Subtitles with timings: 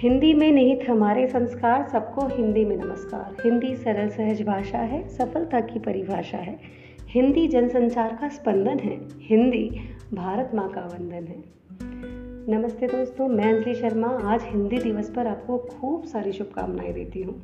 [0.00, 5.60] हिंदी में निहित हमारे संस्कार, सबको हिंदी में नमस्कार। हिंदी सरल सहज भाषा है, सफलता
[5.60, 6.58] की परिभाषा है।
[7.08, 9.70] हिंदी जनसंचार का स्पंदन है। हिंदी
[10.14, 11.44] भारत माँ का वंदन है।
[12.58, 17.42] नमस्ते दोस्तों, मैं अंजलि शर्मा। आज हिंदी दिवस पर आपको खूब सारी शुभकामनाएँ देती हूँ।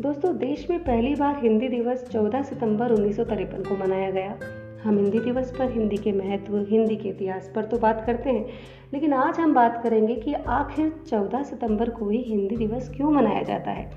[0.00, 4.38] दोस्तों, देश में पहली बार हिंदी दिवस 14 सितंबर उन्नीस सौ तिरपन को मनाया गया।
[4.86, 8.46] हम हिंदी दिवस पर, हिंदी के महत्व, हिंदी के इतिहास पर तो बात करते हैं,
[8.94, 13.42] लेकिन आज हम बात करेंगे कि आखिर 14 सितंबर को ही हिंदी दिवस क्यों मनाया
[13.42, 13.90] जाता है?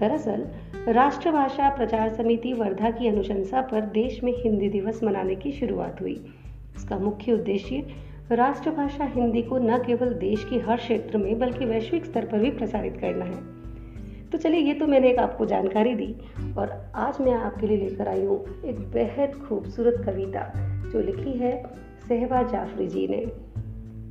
[0.00, 0.46] दरअसल
[0.88, 6.24] राष्ट्रभाषा प्रचार समिति वर्धा की अनुशंसा पर देश में हिंदी दिवस मनाने की शुरुआत हुई।
[6.76, 7.86] इसका मुख्य उद्देश्य
[8.32, 12.50] राष्ट्रभाषा हिंदी को न केवल देश के हर क्षेत्र में, बल्कि वैश्विक स्तर पर भी
[12.50, 13.53] प्रसारित करना है।
[14.34, 16.16] तो चलिए, ये तो मैंने एक आपको जानकारी दी
[16.58, 20.40] और आज मैं आपके लिए लेकर आई हूँ एक बेहद खूबसूरत कविता
[20.92, 21.62] जो लिखी है
[22.08, 23.20] सहबा जाफरी जी ने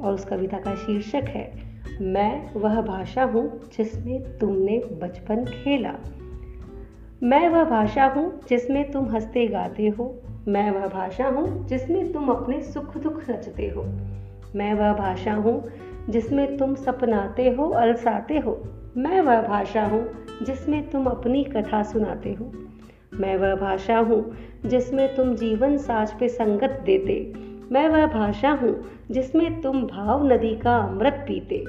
[0.03, 1.52] और उस कविता का शीर्षक है,
[2.02, 5.94] मैं वह भाषा हूँ जिसमें तुमने बचपन खेला।
[7.23, 12.30] मैं वह भाषा हूँ जिसमें तुम हँसते गाते हो। मैं वह भाषा हूँ जिसमें तुम
[12.30, 13.84] अपने सुख दुख रचते हो।
[14.56, 15.72] मैं वह भाषा हूँ
[16.09, 18.64] जिसमें तुम सपनाते हो, अलसाते हो।
[18.98, 22.52] मैं वह भाषा हूँ जिसमें तुम अपनी कथा सुनाते हो।
[23.14, 27.34] मैं वह भाषा हूँ जिसमें तुम जीवन साज पे संगत देते।
[27.72, 31.64] मैं वह भाषा हूँ जिसमें तुम भाव नदी का अमृत पीते।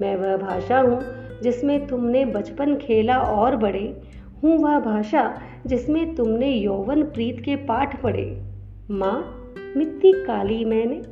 [0.00, 1.00] मैं वह भाषा हूँ
[1.42, 4.02] जिसमें तुमने बचपन खेला और बड़े
[4.42, 8.42] हूँ वह भाषा जिसमें तुमने यौवन प्रीत के पाठ पढ़े।
[8.90, 9.46] माँ,
[9.76, 11.02] मिट्टी काली मैंने।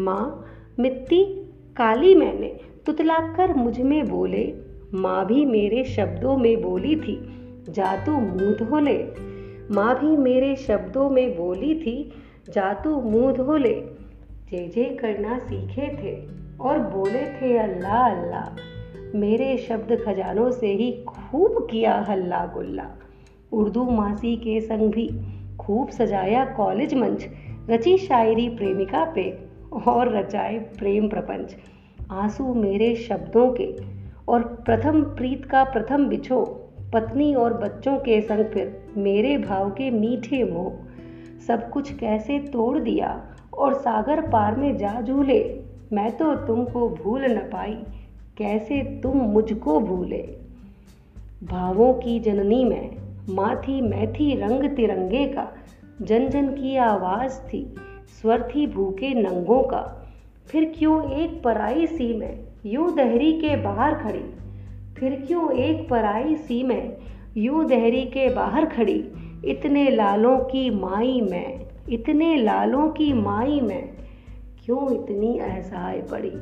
[0.00, 0.45] माँ
[0.78, 1.24] मिट्टी
[1.76, 2.48] काली मैंने
[2.86, 4.44] तुतलाकर मुझमें बोले,
[4.94, 7.16] माँ भी मेरे शब्दों में बोली थी,
[7.68, 8.98] जा तू मुँह धो ले
[9.74, 12.12] माँ भी मेरे शब्दों में बोली थी,
[12.50, 13.74] जा तू मुँह धो ले
[14.50, 16.14] जे जे करना सीखे थे
[16.58, 22.88] और बोले थे अल्लाह अल्लाह, मेरे शब्द खजानों से ही खूब किया हल्ला गुल्ला।
[23.52, 25.08] उर्दू मासी के संग भी
[25.58, 27.28] खूब सजाया कॉलेज मंच,
[27.70, 31.56] रची शायरी प्रेमिका पे। और रचाए प्रेम प्रपंच।
[32.10, 33.76] आँसू मेरे शब्दों के
[34.28, 36.44] और प्रथम प्रीत का प्रथम बिछो।
[36.92, 40.72] पत्नी और बच्चों के संग फिर मेरे भाव के मीठे मोह।
[41.46, 45.60] सब कुछ कैसे तोड़ दिया और सागर पार में जा झूले।
[45.92, 47.82] मैं तो तुमको भूल न पाई,
[48.38, 50.22] कैसे तुम मुझको भूले।
[51.44, 52.96] भावों की जननी में
[53.28, 55.52] माँ थी मैं थी रंग तिरंगे का।
[56.02, 60.12] जन जन की आवाज़ थी स्वर थी भूखे नंगों का।
[60.46, 64.34] फिर क्यों एक पराई सी में यूँ दहरी के बाहर खड़ी?
[64.98, 66.96] फिर क्यों एक पराई सी में
[67.36, 69.12] यूँ दहरी के बाहर खड़ी?
[69.44, 73.88] इतने लालों की माई में, इतने लालों की माई में,
[74.64, 76.32] क्यों इतनी असहाय पड़ी?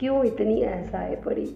[0.00, 1.46] क्यों इतनी असहाय पड़ी?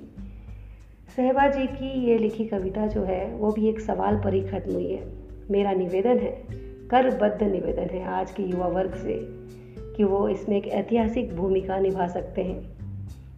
[1.16, 4.72] सहबा जी की ये लिखी कविता जो है, वो भी एक सवाल पर ही खत्म
[4.72, 5.12] हुई है।
[5.50, 9.16] मेरा निवेदन है करबद्ध निवेदन है आज के युवा वर्ग से
[9.96, 12.60] कि वो इसमें एक ऐतिहासिक भूमिका निभा सकते हैं।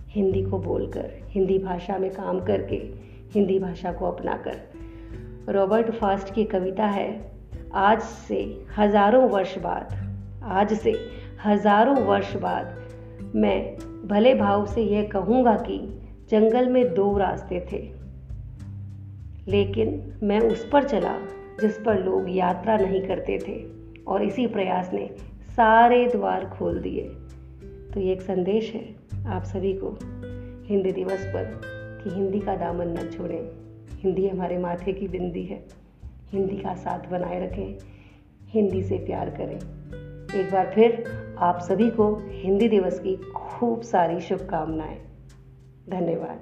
[0.08, 2.76] हिंदी को बोलकर, हिंदी भाषा में काम करके,
[3.32, 7.32] हिंदी भाषा को अपनाकर। रॉबर्ट फास्ट की कविता है,
[7.74, 9.96] आज से हज़ारों वर्ष बाद,
[10.42, 10.94] आज से
[11.44, 13.76] हज़ारों वर्ष बाद मैं
[14.08, 15.78] भले भाव से यह कहूँगा कि
[16.30, 17.82] जंगल में दो रास्ते थे,
[19.48, 21.18] लेकिन मैं उस पर चला
[21.60, 25.10] जिस पर लोग यात्रा नहीं करते थे, और इसी प्रयास ने
[25.56, 27.08] सारे द्वार खोल दिए।
[27.94, 29.98] तो ये एक संदेश है आप सभी को,
[30.66, 31.60] हिंदी दिवस पर,
[32.04, 33.48] कि हिंदी का दामन न छोड़ें।
[33.90, 35.64] हिंदी हमारे माथे की बिंदी है।
[36.30, 37.78] हिंदी का साथ बनाए रखें।
[38.44, 39.56] हिंदी से प्यार करें।
[40.40, 41.04] एक बार फिर
[41.38, 44.98] आप सभी को हिंदी दिवस की खूब सारी शुभकामनाएँ।
[45.90, 46.40] धन्यवाद।